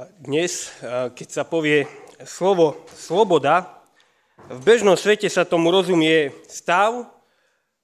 [0.00, 0.72] Dnes,
[1.12, 1.84] keď sa povie
[2.24, 3.84] slovo sloboda,
[4.48, 7.04] v bežnom svete sa tomu rozumie stav,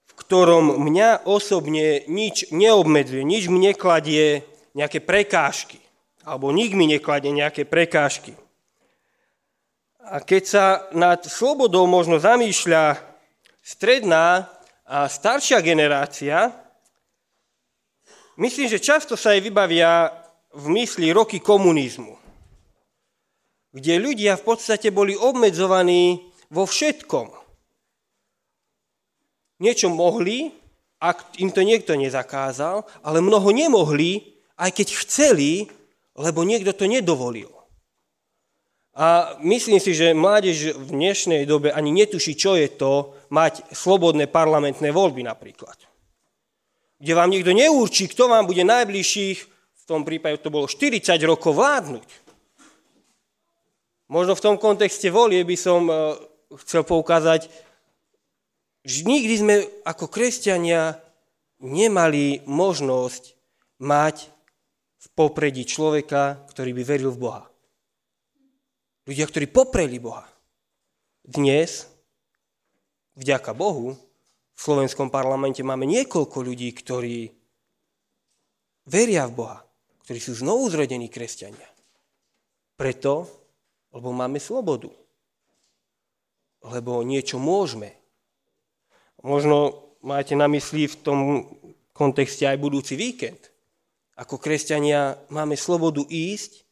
[0.09, 5.77] v ktorom mňa osobne nič neobmedzuje, nič mi nekladie nejaké prekážky,
[6.25, 8.33] alebo nik mi nekladie nejaké prekážky.
[10.01, 10.65] A keď sa
[10.97, 12.97] nad slobodou možno zamýšľa
[13.61, 14.49] stredná
[14.89, 16.49] a staršia generácia,
[18.41, 20.25] myslím, že často sa jej vybavia
[20.57, 22.17] v mysli roky komunizmu,
[23.77, 27.29] kde ľudia v podstate boli obmedzovaní vo všetkom.
[29.61, 30.49] Niečo mohli,
[30.97, 35.69] ak im to niekto nezakázal, ale mnoho nemohli, aj keď chceli,
[36.17, 37.53] lebo niekto to nedovolil.
[38.97, 44.25] A myslím si, že mládež v dnešnej dobe ani netuší, čo je to mať slobodné
[44.25, 45.77] parlamentné voľby napríklad.
[46.97, 49.56] Kde vám niekto neurčí, kto vám bude najbližších
[49.87, 52.11] v tom prípade to bolo 40 rokov vládnuť.
[54.11, 55.95] Možno v tom kontexte volie by som e,
[56.67, 57.47] chcel poukázať,
[58.83, 59.55] že nikdy sme
[59.87, 60.99] ako kresťania
[61.63, 63.39] nemali možnosť
[63.79, 64.27] mať
[64.99, 67.45] v popredí človeka, ktorý by veril v Boha.
[69.07, 70.27] Ľudia, ktorí popreli Boha.
[71.23, 71.87] Dnes,
[73.15, 77.31] vďaka Bohu, v slovenskom parlamente máme niekoľko ľudí, ktorí
[78.91, 79.66] veria v Boha
[80.07, 81.67] ktorí sú znovu zrodení kresťania.
[82.79, 83.27] Preto,
[83.91, 84.87] lebo máme slobodu.
[86.63, 87.91] Lebo niečo môžeme.
[89.27, 91.19] Možno máte na mysli v tom
[91.91, 93.51] kontexte aj budúci víkend.
[94.15, 96.63] Ako kresťania máme slobodu ísť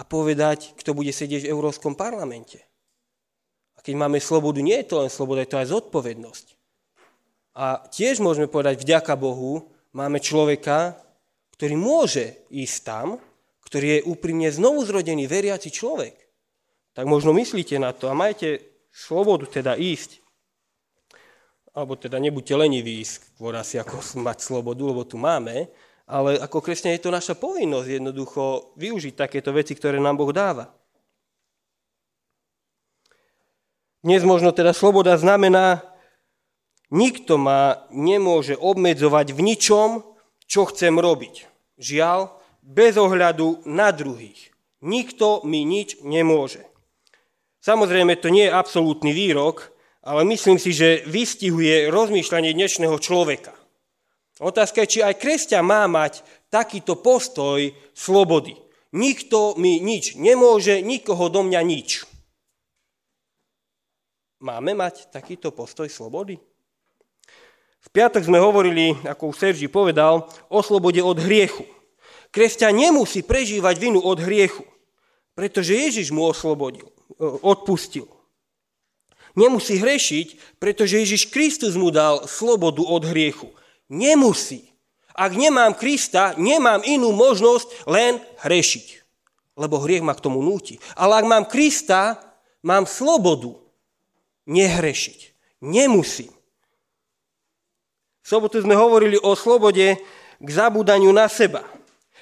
[0.00, 2.64] a povedať, kto bude sedieť v Európskom parlamente.
[3.76, 6.46] A keď máme slobodu, nie je to len sloboda, je to aj zodpovednosť.
[7.52, 10.96] A tiež môžeme povedať, vďaka Bohu, máme človeka,
[11.58, 13.18] ktorý môže ísť tam,
[13.66, 16.14] ktorý je úprimne znovu zrodený, veriaci človek.
[16.94, 18.62] Tak možno myslíte na to a majte
[18.94, 20.22] slobodu teda ísť.
[21.74, 25.66] Alebo teda nebuďte leniví skôr asi ako mať slobodu, lebo tu máme,
[26.06, 30.70] ale ako kresťan je to naša povinnosť jednoducho využiť takéto veci, ktoré nám Boh dáva.
[33.98, 35.82] Dnes možno teda sloboda znamená,
[36.94, 39.88] nikto ma nemôže obmedzovať v ničom,
[40.46, 41.47] čo chcem robiť.
[41.78, 44.50] Žiaľ, bez ohľadu na druhých.
[44.82, 46.66] Nikto mi nič nemôže.
[47.62, 49.70] Samozrejme, to nie je absolútny výrok,
[50.02, 53.54] ale myslím si, že vystihuje rozmýšľanie dnešného človeka.
[54.38, 57.58] Otázka je, či aj kresťan má mať takýto postoj
[57.94, 58.54] slobody.
[58.94, 62.06] Nikto mi nič nemôže, nikoho do mňa nič.
[64.38, 66.38] Máme mať takýto postoj slobody?
[67.78, 71.62] V piatok sme hovorili, ako už Sergi povedal, o slobode od hriechu.
[72.34, 74.66] Kresťan nemusí prežívať vinu od hriechu,
[75.32, 78.10] pretože Ježiš mu oslobodil, e, odpustil.
[79.38, 83.54] Nemusí hrešiť, pretože Ježiš Kristus mu dal slobodu od hriechu.
[83.86, 84.66] Nemusí.
[85.14, 88.86] Ak nemám Krista, nemám inú možnosť len hrešiť.
[89.58, 90.82] Lebo hriech ma k tomu núti.
[90.98, 92.18] Ale ak mám Krista,
[92.62, 93.54] mám slobodu
[94.46, 95.18] nehrešiť.
[95.62, 96.37] Nemusím
[98.28, 99.96] sobotu sme hovorili o slobode
[100.36, 101.64] k zabúdaniu na seba.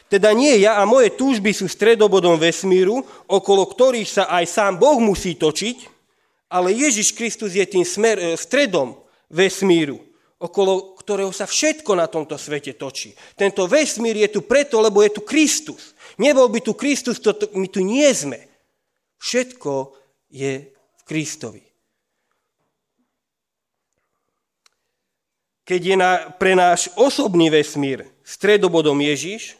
[0.06, 5.02] Teda nie ja a moje túžby sú stredobodom vesmíru, okolo ktorých sa aj sám Boh
[5.02, 5.90] musí točiť,
[6.46, 8.94] ale Ježiš Kristus je tým smer, e, stredom
[9.26, 9.98] vesmíru,
[10.38, 13.10] okolo ktorého sa všetko na tomto svete točí.
[13.34, 15.98] Tento vesmír je tu preto, lebo je tu Kristus.
[16.22, 18.46] Nebol by tu Kristus, to, my tu nie sme.
[19.18, 19.90] Všetko
[20.30, 21.65] je v Kristovi.
[25.66, 29.58] Keď je na, pre náš osobný vesmír stredobodom Ježiš,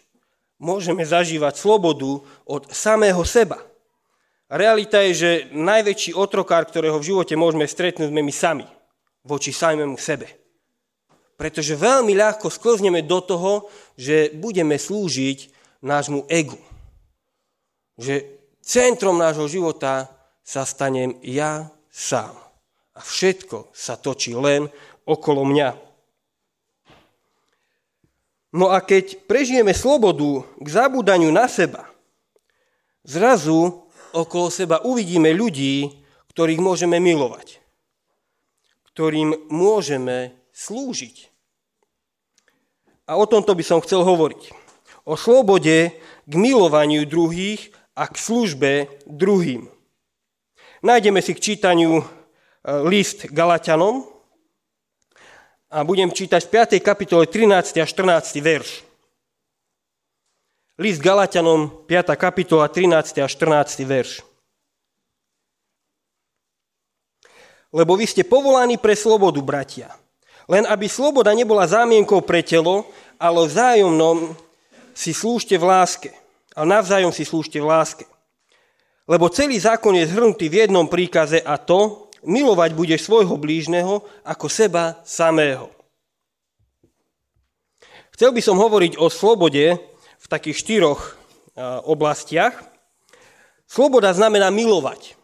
[0.56, 3.59] môžeme zažívať slobodu od samého seba.
[4.47, 8.67] Realita je, že najväčší otrokár, ktorého v živote môžeme stretnúť, sme my sami,
[9.27, 10.31] voči samému sebe.
[11.34, 13.53] Pretože veľmi ľahko sklzneme do toho,
[13.99, 15.50] že budeme slúžiť
[15.83, 16.56] nášmu egu.
[17.99, 18.25] Že
[18.62, 20.09] centrom nášho života
[20.47, 22.32] sa stanem ja sám.
[22.97, 24.70] A všetko sa točí len
[25.05, 25.86] okolo mňa.
[28.56, 31.93] No a keď prežijeme slobodu k zabúdaniu na seba,
[33.05, 33.85] zrazu
[34.17, 35.93] okolo seba uvidíme ľudí,
[36.32, 37.61] ktorých môžeme milovať,
[38.97, 41.29] ktorým môžeme slúžiť.
[43.05, 44.56] A o tomto by som chcel hovoriť.
[45.05, 45.93] O slobode
[46.25, 48.73] k milovaniu druhých a k službe
[49.05, 49.69] druhým.
[50.81, 52.05] Nájdeme si k čítaniu e,
[52.88, 54.15] list Galatianom,
[55.70, 56.78] a budem čítať v 5.
[56.78, 57.82] kapitole 13.
[57.82, 58.38] a 14.
[58.38, 58.86] verš.
[60.78, 62.14] List Galatianom, 5.
[62.14, 63.24] kapitola, 13.
[63.24, 63.82] a 14.
[63.82, 64.22] verš.
[67.74, 69.90] Lebo vy ste povolaní pre slobodu, bratia.
[70.46, 72.86] Len aby sloboda nebola zámienkou pre telo,
[73.18, 74.38] ale vzájomnom
[74.94, 76.10] si slúžte v láske.
[76.54, 78.06] Ale navzájom si slúžte v láske.
[79.10, 84.46] Lebo celý zákon je zhrnutý v jednom príkaze a to, milovať budeš svojho blížneho ako
[84.50, 85.70] seba samého.
[88.12, 89.78] Chcel by som hovoriť o slobode,
[90.26, 91.11] v takých štyroch e,
[91.87, 92.58] oblastiach.
[93.70, 95.14] Sloboda znamená milovať.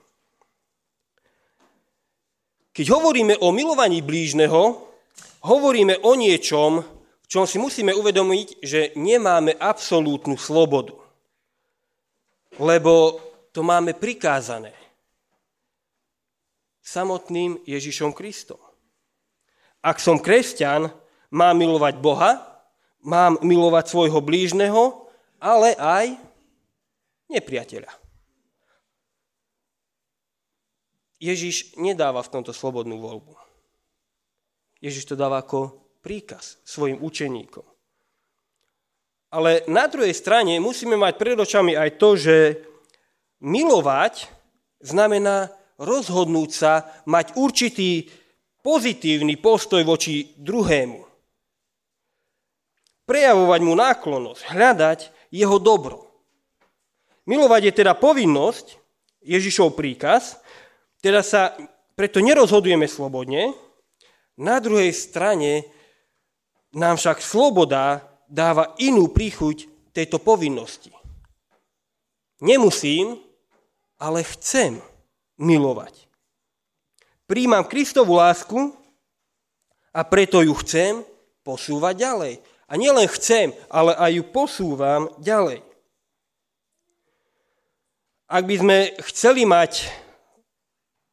[2.71, 4.79] Keď hovoríme o milovaní blížneho,
[5.43, 6.87] hovoríme o niečom,
[7.23, 10.95] v čom si musíme uvedomiť, že nemáme absolútnu slobodu.
[12.63, 13.19] Lebo
[13.51, 14.82] to máme prikázané
[16.83, 18.59] samotným Ježišom Kristom.
[19.83, 20.91] Ak som kresťan,
[21.31, 22.43] mám milovať Boha,
[23.03, 25.11] mám milovať svojho blížneho,
[25.43, 26.15] ale aj
[27.31, 27.91] nepriateľa.
[31.23, 33.39] Ježiš nedáva v tomto slobodnú voľbu.
[34.83, 37.63] Ježiš to dáva ako príkaz svojim učeníkom.
[39.31, 42.37] Ale na druhej strane musíme mať pred očami aj to, že
[43.39, 44.29] milovať
[44.83, 45.49] znamená
[45.81, 48.09] rozhodnúť sa, mať určitý
[48.61, 51.13] pozitívny postoj voči druhému
[53.13, 54.99] prejavovať mu náklonnosť, hľadať
[55.29, 56.09] jeho dobro.
[57.29, 58.81] Milovať je teda povinnosť,
[59.23, 60.41] Ježišov príkaz,
[60.99, 61.55] teda sa
[61.95, 63.55] preto nerozhodujeme slobodne,
[64.41, 65.69] na druhej strane
[66.73, 70.91] nám však sloboda dáva inú príchuť tejto povinnosti.
[72.43, 73.21] Nemusím,
[74.01, 74.83] ale chcem
[75.41, 76.09] milovať.
[77.29, 78.77] Príjmam Kristovú lásku
[79.93, 81.01] a preto ju chcem
[81.41, 82.35] posúvať ďalej.
[82.69, 85.61] A nielen chcem, ale aj ju posúvam ďalej.
[88.33, 88.79] Ak by sme
[89.13, 89.93] chceli mať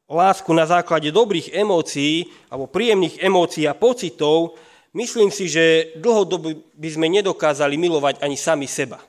[0.07, 4.55] lásku na základe dobrých emócií alebo príjemných emócií a pocitov,
[4.95, 9.03] myslím si, že dlhodobo by sme nedokázali milovať ani sami seba.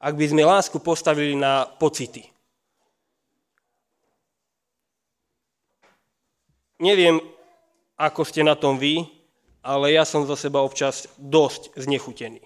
[0.00, 2.35] Ak by sme lásku postavili na pocity.
[6.76, 7.20] Neviem,
[7.96, 9.08] ako ste na tom vy,
[9.64, 12.44] ale ja som zo seba občas dosť znechutený.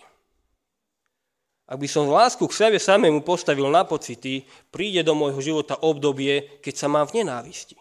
[1.70, 4.42] Ak by som lásku k sebe samému postavil na pocity,
[4.74, 7.78] príde do môjho života obdobie, keď sa mám v nenávisti.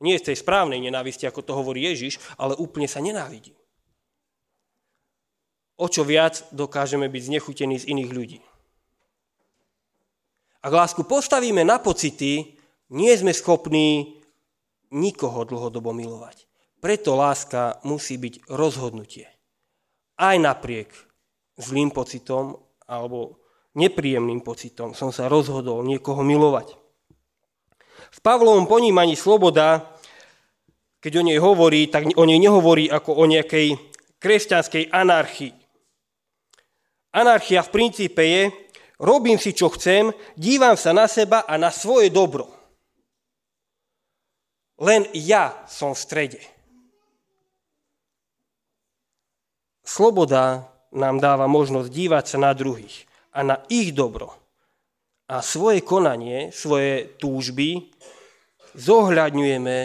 [0.00, 3.52] Nie z tej správnej nenávisti, ako to hovorí Ježiš, ale úplne sa nenávidí.
[5.76, 8.40] O čo viac dokážeme byť znechutení z iných ľudí.
[10.64, 12.56] Ak lásku postavíme na pocity,
[12.88, 14.16] nie sme schopní
[14.92, 16.46] nikoho dlhodobo milovať.
[16.80, 19.26] Preto láska musí byť rozhodnutie.
[20.16, 20.92] Aj napriek
[21.56, 22.56] zlým pocitom
[22.86, 23.40] alebo
[23.76, 26.76] nepríjemným pocitom som sa rozhodol niekoho milovať.
[28.16, 29.92] V Pavlovom ponímaní sloboda,
[31.04, 33.76] keď o nej hovorí, tak o nej nehovorí ako o nejakej
[34.16, 35.52] kresťanskej anarchii.
[37.12, 38.48] Anarchia v princípe je,
[39.00, 42.55] robím si, čo chcem, dívam sa na seba a na svoje dobro.
[44.76, 46.42] Len ja som v strede.
[49.86, 54.34] Sloboda nám dáva možnosť dívať sa na druhých a na ich dobro.
[55.26, 57.90] A svoje konanie, svoje túžby
[58.76, 59.78] zohľadňujeme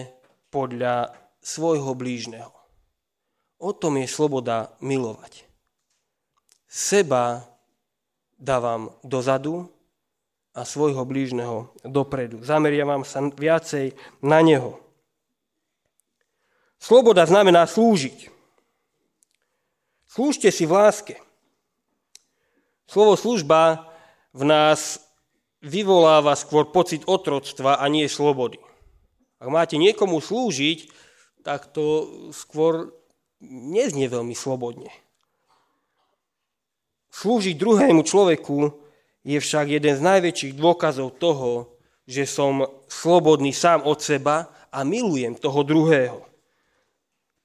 [0.52, 2.52] podľa svojho blížneho.
[3.62, 5.46] O tom je sloboda milovať.
[6.68, 7.46] Seba
[8.38, 9.70] dávam dozadu
[10.52, 12.44] a svojho blížneho dopredu.
[12.44, 14.80] Zameriavam sa viacej na neho.
[16.82, 18.28] Sloboda znamená slúžiť.
[20.12, 21.16] Slúžte si v láske.
[22.84, 23.88] Slovo služba
[24.36, 25.00] v nás
[25.64, 28.60] vyvoláva skôr pocit otroctva a nie slobody.
[29.40, 30.92] Ak máte niekomu slúžiť,
[31.48, 32.92] tak to skôr
[33.42, 34.92] neznie veľmi slobodne.
[37.16, 38.81] Slúžiť druhému človeku
[39.22, 41.78] je však jeden z najväčších dôkazov toho,
[42.10, 46.26] že som slobodný sám od seba a milujem toho druhého.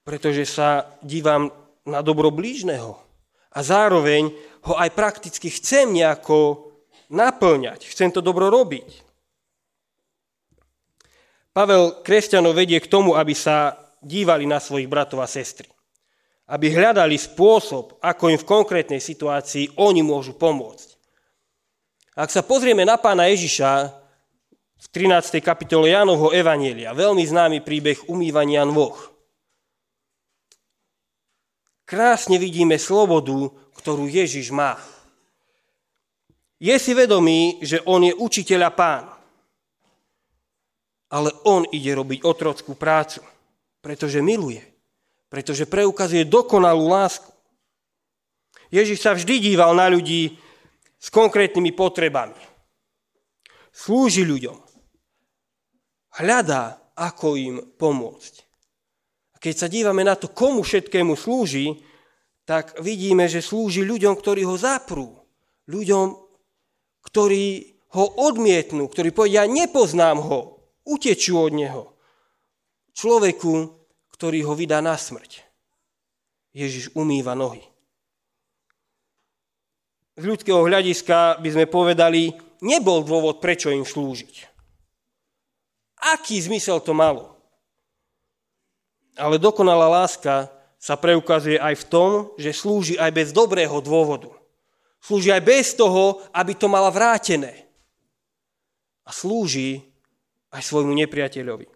[0.03, 1.53] Pretože sa dívam
[1.85, 2.97] na dobro blížneho.
[3.53, 4.33] A zároveň
[4.67, 6.73] ho aj prakticky chcem nejako
[7.13, 7.87] naplňať.
[7.87, 9.07] Chcem to dobro robiť.
[11.57, 15.69] Pavel kresťanov vedie k tomu, aby sa dívali na svojich bratov a sestry.
[16.47, 20.96] Aby hľadali spôsob, ako im v konkrétnej situácii oni môžu pomôcť.
[22.17, 23.93] Ak sa pozrieme na pána Ježiša
[24.77, 25.45] v 13.
[25.45, 28.97] kapitole Jánovho Evanielia, veľmi známy príbeh umývania nôh
[31.87, 34.77] krásne vidíme slobodu, ktorú Ježiš má.
[36.59, 39.05] Je si vedomý, že on je učiteľ a pán.
[41.07, 43.23] Ale on ide robiť otrockú prácu,
[43.79, 44.59] pretože miluje,
[45.31, 47.31] pretože preukazuje dokonalú lásku.
[48.75, 50.35] Ježiš sa vždy díval na ľudí
[51.07, 52.35] s konkrétnymi potrebami.
[53.71, 54.59] Slúži ľuďom.
[56.19, 58.35] Hľadá, ako im pomôcť.
[59.31, 61.79] A keď sa dívame na to, komu všetkému slúži,
[62.43, 65.15] tak vidíme, že slúži ľuďom, ktorí ho zaprú.
[65.71, 66.07] Ľuďom,
[67.07, 67.45] ktorí
[67.95, 71.83] ho odmietnú, ktorí povedia, nepoznám ho, utečú od neho.
[72.97, 73.77] Človeku,
[74.11, 75.45] ktorý ho vydá na smrť.
[76.57, 77.63] Ježiš umýva nohy.
[80.17, 82.33] Z ľudského hľadiska by sme povedali,
[82.65, 84.49] nebol dôvod, prečo im slúžiť.
[86.17, 87.37] Aký zmysel to malo?
[89.17, 94.33] Ale dokonalá láska sa preukazuje aj v tom, že slúži aj bez dobrého dôvodu.
[95.05, 97.69] Slúži aj bez toho, aby to mala vrátené.
[99.05, 99.85] A slúži
[100.53, 101.69] aj svojmu nepriateľovi.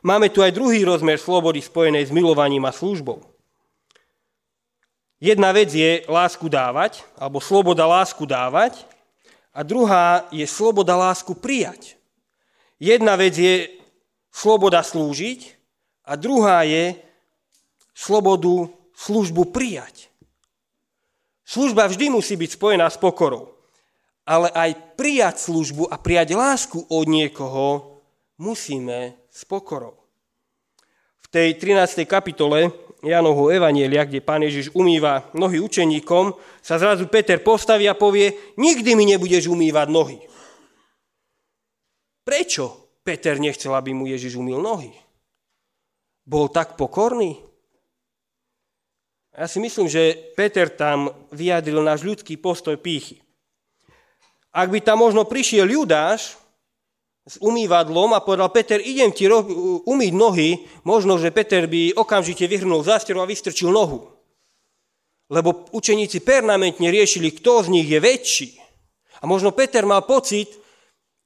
[0.00, 3.29] Máme tu aj druhý rozmer slobody spojenej s milovaním a službou.
[5.20, 8.88] Jedna vec je lásku dávať, alebo sloboda lásku dávať,
[9.52, 12.00] a druhá je sloboda lásku prijať.
[12.80, 13.68] Jedna vec je
[14.32, 15.58] sloboda slúžiť
[16.08, 16.96] a druhá je
[17.92, 20.08] slobodu službu prijať.
[21.44, 23.52] Služba vždy musí byť spojená s pokorou,
[24.24, 27.98] ale aj prijať službu a prijať lásku od niekoho
[28.38, 29.98] musíme s pokorou.
[31.20, 32.06] V tej 13.
[32.06, 38.54] kapitole Janovho Evanielia, kde pán Ježiš umýva nohy učeníkom, sa zrazu Peter postaví a povie,
[38.60, 40.18] nikdy mi nebudeš umývať nohy.
[42.20, 44.92] Prečo Peter nechcel, aby mu Ježiš umýl nohy?
[46.28, 47.40] Bol tak pokorný?
[49.30, 53.22] Ja si myslím, že Peter tam vyjadril náš ľudský postoj pýchy.
[54.50, 56.39] Ak by tam možno prišiel Judáš,
[57.26, 59.28] s umývadlom a povedal, Peter, idem ti
[59.86, 64.08] umýť nohy, možno, že Peter by okamžite vyhrnul zásteru a vystrčil nohu.
[65.30, 68.48] Lebo učeníci permanentne riešili, kto z nich je väčší.
[69.22, 70.50] A možno Peter mal pocit,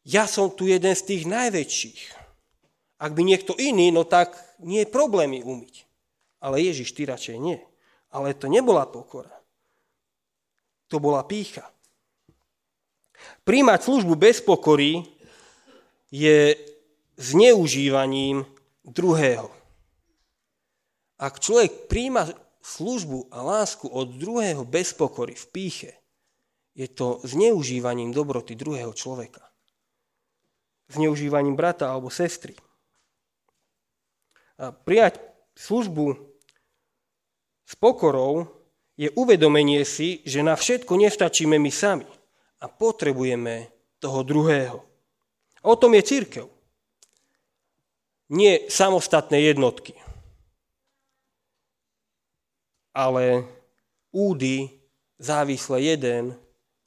[0.05, 2.01] ja som tu jeden z tých najväčších.
[3.01, 5.89] Ak by niekto iný, no tak nie je problémy umyť.
[6.45, 7.57] Ale Ježiš, ty radšej nie.
[8.13, 9.33] Ale to nebola pokora.
[10.93, 11.65] To bola pícha.
[13.49, 15.01] Príjmať službu bez pokory
[16.15, 16.55] je
[17.19, 18.47] zneužívaním
[18.87, 19.51] druhého.
[21.19, 22.31] Ak človek príjma
[22.63, 25.93] službu a lásku od druhého bez pokory v píche,
[26.79, 29.43] je to zneužívaním dobroty druhého človeka.
[30.87, 32.55] Zneužívaním brata alebo sestry.
[34.59, 35.19] A prijať
[35.59, 36.15] službu
[37.67, 38.47] s pokorou
[38.95, 42.07] je uvedomenie si, že na všetko nestačíme my sami
[42.63, 43.67] a potrebujeme
[43.99, 44.94] toho druhého.
[45.65, 46.47] O tom je církev.
[48.29, 49.97] Nie samostatné jednotky,
[52.93, 53.45] ale
[54.13, 54.71] údy
[55.21, 56.37] závisle jeden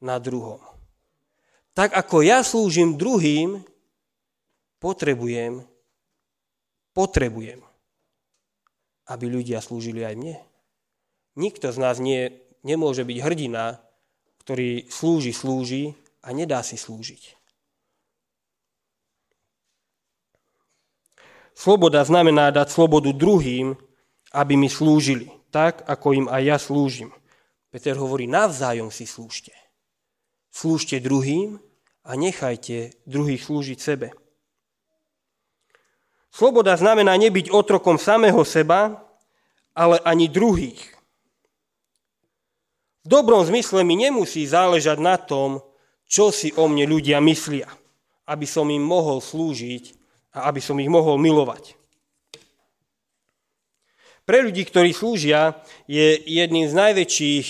[0.01, 0.62] na druhom.
[1.77, 3.62] Tak ako ja slúžim druhým,
[4.81, 5.62] potrebujem,
[6.93, 7.62] potrebujem,
[9.05, 10.38] aby ľudia slúžili aj mne.
[11.38, 12.34] Nikto z nás nie,
[12.65, 13.77] nemôže byť hrdina,
[14.41, 15.93] ktorý slúži, slúži
[16.25, 17.38] a nedá si slúžiť.
[21.58, 23.74] Sloboda znamená dať slobodu druhým,
[24.30, 27.10] aby mi slúžili, tak ako im aj ja slúžim.
[27.74, 29.58] Peter hovorí, navzájom si slúžte.
[30.54, 31.58] Slúžte druhým
[32.06, 34.14] a nechajte druhých slúžiť sebe.
[36.30, 39.02] Sloboda znamená nebyť otrokom samého seba,
[39.74, 40.94] ale ani druhých.
[43.02, 45.66] V dobrom zmysle mi nemusí záležať na tom,
[46.06, 47.66] čo si o mne ľudia myslia,
[48.30, 49.97] aby som im mohol slúžiť
[50.38, 51.74] a aby som ich mohol milovať.
[54.27, 55.58] Pre ľudí, ktorí slúžia,
[55.89, 57.48] je jedným z najväčších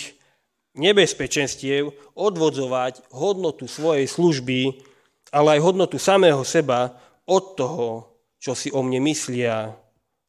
[0.77, 4.86] nebezpečenstiev odvodzovať hodnotu svojej služby,
[5.34, 7.89] ale aj hodnotu samého seba od toho,
[8.38, 9.74] čo si o mne myslia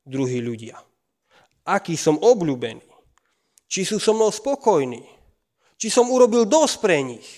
[0.09, 0.81] druhí ľudia.
[1.69, 2.83] Aký som obľúbený,
[3.69, 5.05] či sú so mnou spokojní,
[5.77, 7.29] či som urobil dosť pre nich.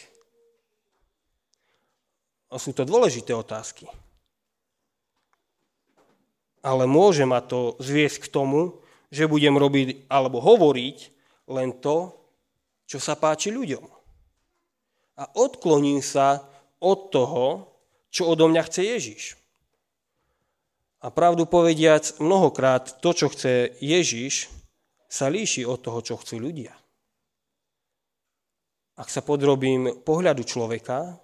[2.47, 3.91] A sú to dôležité otázky
[6.61, 10.99] ale môže ma to zviesť k tomu, že budem robiť alebo hovoriť
[11.51, 12.15] len to,
[12.87, 13.85] čo sa páči ľuďom.
[15.21, 16.47] A odkloním sa
[16.81, 17.47] od toho,
[18.11, 19.23] čo odo mňa chce Ježiš.
[21.01, 24.53] A pravdu povediac, mnohokrát to, čo chce Ježiš,
[25.11, 26.71] sa líši od toho, čo chcú ľudia.
[29.01, 31.17] ak sa podrobím pohľadu človeka,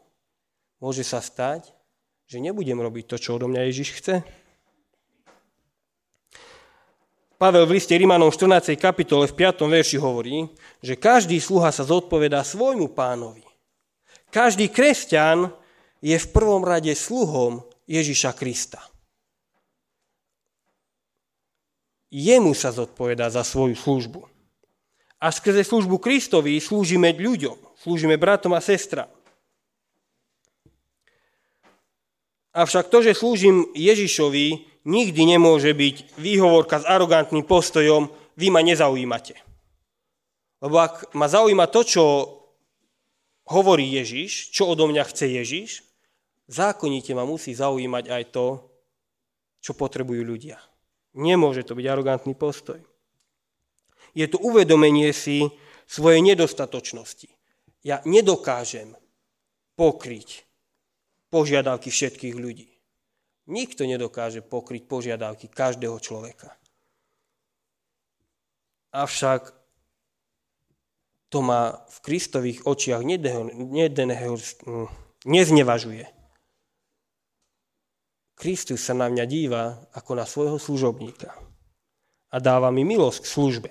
[0.81, 1.77] môže sa stať,
[2.25, 4.25] že nebudem robiť to, čo odo mňa Ježiš chce.
[7.37, 8.81] Pavel v liste Rimanom 14.
[8.81, 9.69] kapitole v 5.
[9.69, 10.49] verši hovorí,
[10.81, 13.45] že každý sluha sa zodpovedá svojmu pánovi.
[14.33, 15.53] Každý kresťan
[16.01, 18.81] je v prvom rade sluhom Ježiša Krista.
[22.09, 24.25] Jemu sa zodpovedá za svoju službu.
[25.21, 29.13] A skrze službu Kristovi slúžime ľuďom, slúžime bratom a sestram.
[32.57, 39.35] Avšak to, že slúžim Ježišovi, nikdy nemôže byť výhovorka s arogantným postojom, vy ma nezaujímate.
[40.63, 42.05] Lebo ak ma zaujíma to, čo
[43.51, 45.71] hovorí Ježiš, čo odo mňa chce Ježiš,
[46.47, 48.47] zákonite ma musí zaujímať aj to,
[49.61, 50.57] čo potrebujú ľudia.
[51.19, 52.79] Nemôže to byť arogantný postoj.
[54.17, 55.45] Je to uvedomenie si
[55.85, 57.29] svojej nedostatočnosti.
[57.85, 58.97] Ja nedokážem
[59.77, 60.47] pokryť
[61.29, 62.76] požiadavky všetkých ľudí.
[63.47, 66.59] Nikto nedokáže pokryť požiadavky každého človeka.
[68.91, 69.55] Avšak
[71.31, 73.07] to ma v Kristových očiach
[75.27, 76.07] neznevažuje.
[78.37, 81.33] Kristus sa na mňa díva ako na svojho služobníka
[82.31, 83.71] a dáva mi milosť k službe.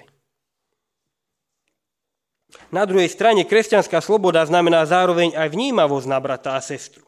[2.72, 7.05] Na druhej strane kresťanská sloboda znamená zároveň aj vnímavosť na brata a sestru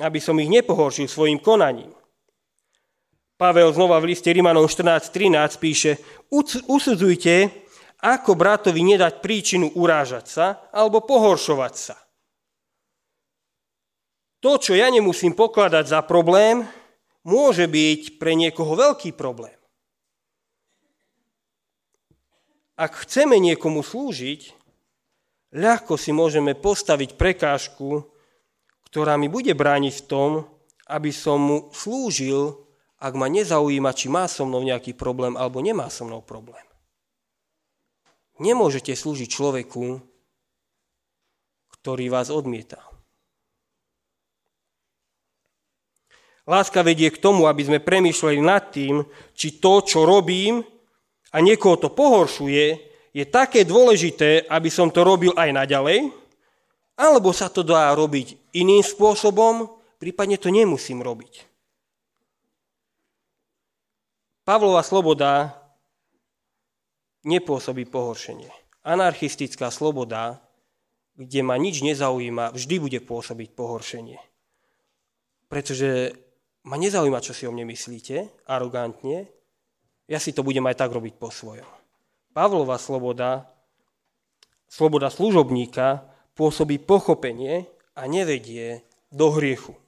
[0.00, 1.92] aby som ich nepohoršil svojim konaním.
[3.34, 5.98] Pavel znova v liste Rimanom 14.13 píše,
[6.70, 7.50] usudzujte,
[8.04, 11.96] ako bratovi nedať príčinu urážať sa alebo pohoršovať sa.
[14.44, 16.68] To, čo ja nemusím pokladať za problém,
[17.24, 19.56] môže byť pre niekoho veľký problém.
[22.76, 24.52] Ak chceme niekomu slúžiť,
[25.54, 28.13] ľahko si môžeme postaviť prekážku
[28.94, 30.30] ktorá mi bude brániť v tom,
[30.86, 32.62] aby som mu slúžil,
[33.02, 36.62] ak ma nezaujíma, či má so mnou nejaký problém alebo nemá so mnou problém.
[38.38, 39.98] Nemôžete slúžiť človeku,
[41.74, 42.86] ktorý vás odmieta.
[46.46, 49.02] Láska vedie k tomu, aby sme premýšľali nad tým,
[49.34, 50.62] či to, čo robím
[51.34, 52.66] a niekoho to pohoršuje,
[53.10, 56.23] je také dôležité, aby som to robil aj naďalej,
[56.94, 59.66] alebo sa to dá robiť iným spôsobom,
[59.98, 61.46] prípadne to nemusím robiť.
[64.44, 65.56] Pavlova sloboda
[67.24, 68.52] nepôsobí pohoršenie.
[68.84, 70.44] Anarchistická sloboda,
[71.16, 74.20] kde ma nič nezaujíma, vždy bude pôsobiť pohoršenie.
[75.48, 76.12] Pretože
[76.68, 79.32] ma nezaujíma, čo si o mne myslíte, arogantne,
[80.04, 81.66] ja si to budem aj tak robiť po svojom.
[82.36, 83.48] Pavlova sloboda,
[84.68, 86.04] sloboda služobníka,
[86.34, 88.82] pôsobí pochopenie a nevedie
[89.14, 89.78] do hriechu.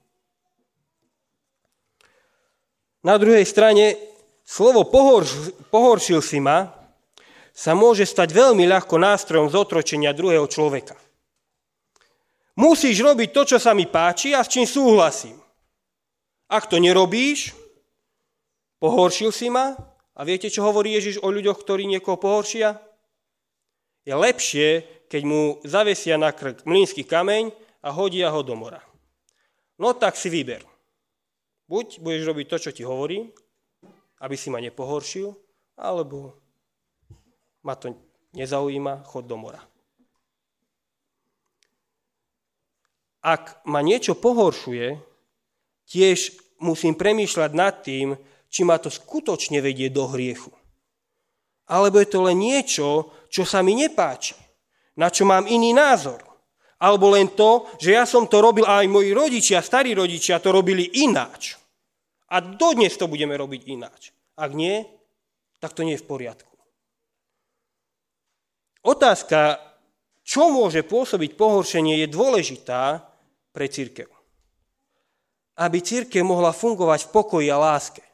[3.07, 3.95] Na druhej strane,
[4.43, 6.75] slovo pohorš, pohoršil si ma
[7.57, 10.99] sa môže stať veľmi ľahko nástrojom zotročenia druhého človeka.
[12.57, 15.37] Musíš robiť to, čo sa mi páči a s čím súhlasím.
[16.47, 17.53] Ak to nerobíš,
[18.79, 19.77] pohoršil si ma
[20.17, 22.86] a viete, čo hovorí Ježiš o ľuďoch, ktorí niekoho pohoršia?
[24.07, 27.51] Je lepšie, keď mu zavesia na krk mlínsky kameň
[27.83, 28.79] a hodia ho do mora.
[29.83, 30.63] No tak si vyber.
[31.67, 33.35] Buď budeš robiť to, čo ti hovorím,
[34.23, 35.35] aby si ma nepohoršil,
[35.75, 36.39] alebo
[37.67, 37.99] ma to
[38.39, 39.59] nezaujíma, chod do mora.
[43.27, 45.03] Ak ma niečo pohoršuje,
[45.91, 48.15] tiež musím premýšľať nad tým,
[48.47, 50.55] či ma to skutočne vedie do hriechu.
[51.67, 54.47] Alebo je to len niečo, čo sa mi nepáči
[54.97, 56.25] na čo mám iný názor.
[56.77, 60.53] Alebo len to, že ja som to robil a aj moji rodičia, starí rodičia to
[60.53, 61.57] robili ináč.
[62.33, 64.13] A dodnes to budeme robiť ináč.
[64.37, 64.85] Ak nie,
[65.57, 66.53] tak to nie je v poriadku.
[68.85, 69.57] Otázka,
[70.21, 73.09] čo môže pôsobiť pohoršenie, je dôležitá
[73.57, 74.11] pre církev.
[75.57, 78.05] Aby církev mohla fungovať v pokoji a láske.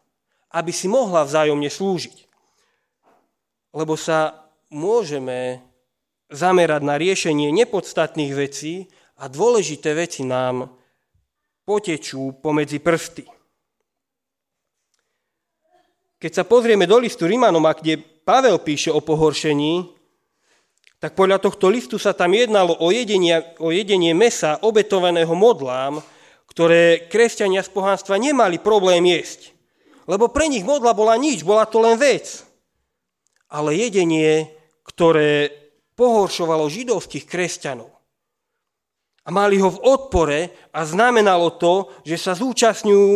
[0.55, 2.31] Aby si mohla vzájomne slúžiť.
[3.75, 4.42] Lebo sa
[4.73, 5.61] môžeme
[6.33, 8.89] zamerať na riešenie nepodstatných vecí
[9.21, 10.73] a dôležité veci nám
[11.63, 13.25] potečú pomedzi prsty.
[16.19, 19.91] Keď sa pozrieme do listu Rimanom, kde Pavel píše o pohoršení,
[21.03, 25.99] tak podľa tohto listu sa tam jednalo o jedenie, o jedenie mesa obetovaného modlám,
[26.47, 29.51] ktoré kresťania z pohanstva nemali problém jesť.
[30.07, 32.47] Lebo pre nich modla bola nič, bola to len vec.
[33.51, 34.47] Ale jedenie,
[35.03, 35.51] ktoré
[35.99, 37.91] pohoršovalo židovských kresťanov,
[39.27, 43.11] A mali ho v odpore a znamenalo to, že sa zúčastňujú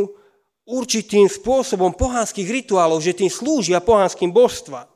[0.67, 4.91] určitým spôsobom pohanských rituálov, že tým slúžia pohanským božstva.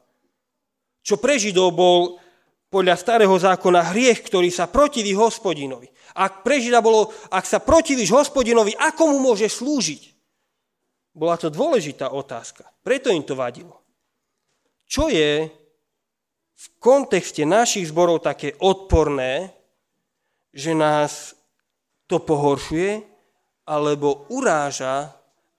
[1.06, 2.18] Čo pre Židov bol
[2.70, 5.86] podľa starého zákona hriech, ktorý sa protiví hospodinovi.
[6.18, 10.02] Ak pre Žida bolo, ak sa protivíš hospodinovi, ako mu môže slúžiť?
[11.14, 12.66] Bola to dôležitá otázka.
[12.82, 13.78] Preto im to vadilo.
[14.90, 15.59] Čo je
[16.60, 19.48] v kontexte našich zborov také odporné,
[20.52, 21.32] že nás
[22.04, 23.00] to pohoršuje
[23.64, 25.08] alebo uráža,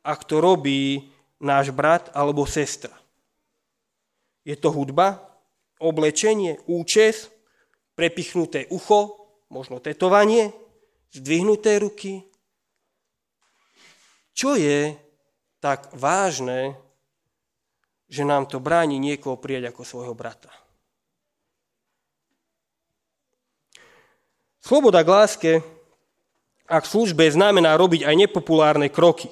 [0.06, 1.10] ak to robí
[1.42, 2.94] náš brat alebo sestra.
[4.46, 5.18] Je to hudba,
[5.82, 7.34] oblečenie, účes,
[7.98, 10.54] prepichnuté ucho, možno tetovanie,
[11.10, 12.30] zdvihnuté ruky.
[14.38, 14.94] Čo je
[15.58, 16.78] tak vážne,
[18.06, 20.61] že nám to bráni niekoho prijať ako svojho brata?
[24.62, 25.52] Sloboda k láske
[26.70, 29.28] a k službe znamená robiť aj nepopulárne kroky.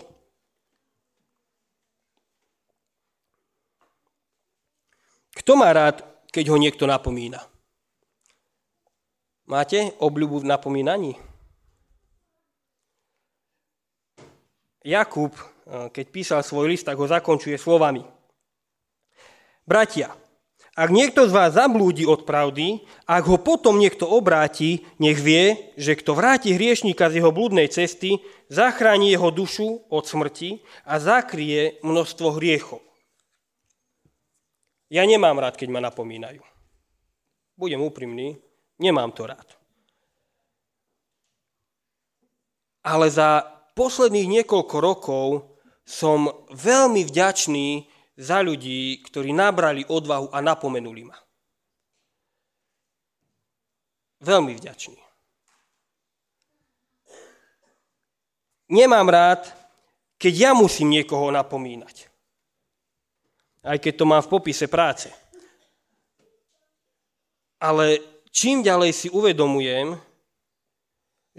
[5.38, 7.46] Kto má rád, keď ho niekto napomína?
[9.50, 11.14] Máte obľubu v napomínaní?
[14.86, 18.06] Jakub, eh, keď písal svoj list, tak ho zakončuje slovami.
[19.66, 20.10] Bratia,
[20.80, 26.00] ak niekto z vás zablúdi od pravdy, ak ho potom niekto obráti, nech vie, že
[26.00, 32.40] kto vráti hriešníka z jeho blúdnej cesty, zachráni jeho dušu od smrti a zakrie množstvo
[32.40, 32.80] hriechov.
[34.88, 36.40] Ja nemám rád, keď ma napomínajú.
[37.60, 38.40] Budem úprimný,
[38.80, 39.60] nemám to rád.
[42.88, 43.44] Ale za
[43.76, 45.28] posledných niekoľko rokov
[45.84, 47.89] som veľmi vďačný
[48.20, 51.16] za ľudí, ktorí nabrali odvahu a napomenuli ma.
[54.20, 55.00] Veľmi vďačný.
[58.70, 59.48] Nemám rád,
[60.20, 62.12] keď ja musím niekoho napomínať.
[63.64, 65.08] Aj keď to mám v popise práce.
[67.56, 68.04] Ale
[68.36, 69.96] čím ďalej si uvedomujem,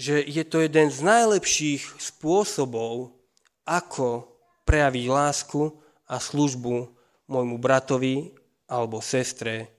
[0.00, 3.12] že je to jeden z najlepších spôsobov,
[3.68, 4.24] ako
[4.64, 5.76] prejaviť lásku
[6.10, 6.90] a službu
[7.30, 8.34] môjmu bratovi
[8.66, 9.70] alebo sestre,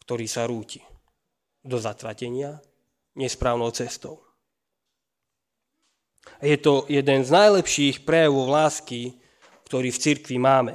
[0.00, 0.80] ktorý sa rúti
[1.60, 2.56] do zatratenia
[3.12, 4.24] nesprávnou cestou.
[6.40, 9.20] Je to jeden z najlepších prejavov lásky,
[9.68, 10.74] ktorý v cirkvi máme.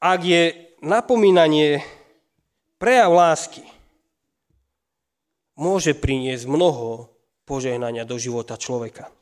[0.00, 1.84] Ak je napomínanie
[2.80, 3.64] prejav lásky,
[5.60, 7.12] môže priniesť mnoho
[7.44, 9.12] požehnania do života človeka.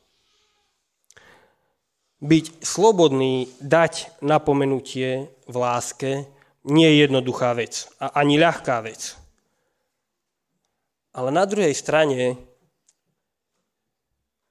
[2.19, 6.27] Byť slobodný, dať napomenutie v láske
[6.67, 9.15] nie je jednoduchá vec a ani ľahká vec.
[11.15, 12.35] Ale na druhej strane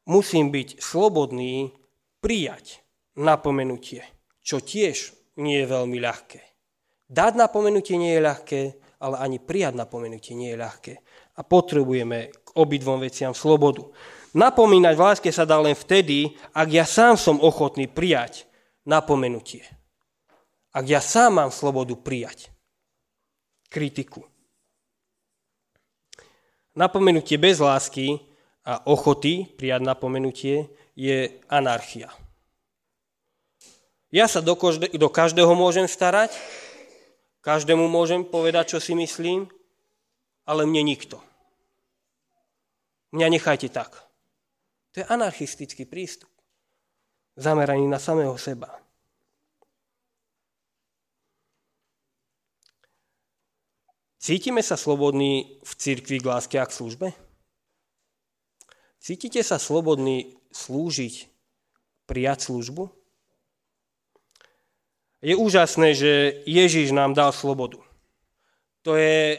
[0.09, 1.77] musím byť slobodný
[2.25, 2.81] prijať
[3.21, 4.01] napomenutie,
[4.41, 6.41] čo tiež nie je veľmi ľahké.
[7.09, 8.61] Dať napomenutie nie je ľahké,
[9.01, 10.95] ale ani prijať napomenutie nie je ľahké.
[11.39, 13.87] A potrebujeme k obidvom veciam slobodu.
[14.37, 18.45] Napomínať v láske sa dá len vtedy, ak ja sám som ochotný prijať
[18.85, 19.65] napomenutie.
[20.73, 22.53] Ak ja sám mám slobodu prijať
[23.73, 24.25] kritiku.
[26.77, 28.21] Napomenutie bez lásky
[28.65, 32.13] a ochoty prijať napomenutie je anarchia.
[34.09, 36.33] Ja sa do, každé, do každého môžem starať,
[37.45, 39.53] každému môžem povedať, čo si myslím,
[40.49, 41.21] ale mne nikto.
[43.13, 44.08] Mňa nechajte tak.
[44.99, 46.27] To je anarchistický prístup,
[47.39, 48.83] zameraný na samého seba.
[54.19, 57.15] Cítime sa slobodní v cirkvi k láske a k službe?
[58.99, 61.31] Cítite sa slobodní slúžiť,
[62.11, 62.91] prijať službu?
[65.23, 67.79] Je úžasné, že Ježiš nám dal slobodu.
[68.83, 69.39] To je,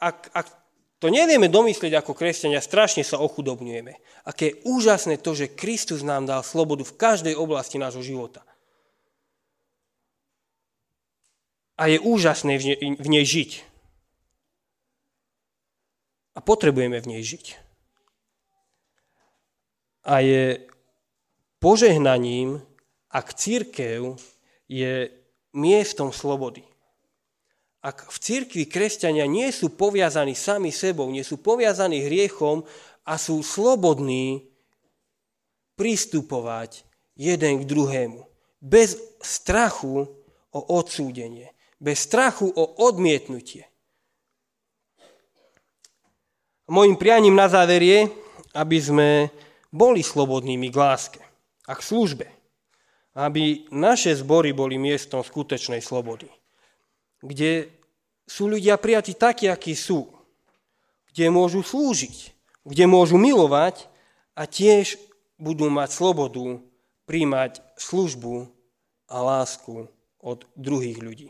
[0.00, 0.63] ak, ak
[1.02, 3.92] to nevieme domyslieť ako kresťania, strašne sa ochudobňujeme.
[4.24, 8.46] Aké je úžasné to, že Kristus nám dal slobodu v každej oblasti nášho života.
[11.74, 12.54] A je úžasné
[13.02, 13.66] v nej, žiť.
[16.34, 17.58] A potrebujeme v nej žiť.
[20.06, 20.62] A je
[21.58, 22.62] požehnaním,
[23.10, 24.14] ak církev
[24.70, 25.10] je
[25.50, 26.62] miestom slobody
[27.84, 32.64] ak v cirkvi kresťania nie sú poviazaní sami sebou, nie sú poviazaní hriechom
[33.04, 34.48] a sú slobodní
[35.76, 38.24] pristupovať jeden k druhému.
[38.64, 40.08] Bez strachu
[40.48, 43.68] o odsúdenie, bez strachu o odmietnutie.
[46.64, 48.08] Mojím prianím na záver je,
[48.56, 49.08] aby sme
[49.68, 51.20] boli slobodnými k láske
[51.68, 52.24] a k službe.
[53.12, 56.32] Aby naše zbory boli miestom skutečnej slobody.
[57.24, 57.72] Kde
[58.28, 60.12] sú ľudia prijatí takí, akí sú.
[61.08, 62.36] Kde môžu slúžiť,
[62.68, 63.88] kde môžu milovať
[64.36, 65.00] a tiež
[65.40, 66.60] budú mať slobodu
[67.08, 68.48] príjmať službu
[69.08, 69.88] a lásku
[70.20, 71.28] od druhých ľudí.